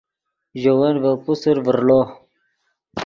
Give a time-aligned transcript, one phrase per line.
[0.61, 1.99] ژے ون ڤے پوسر ڤرڑو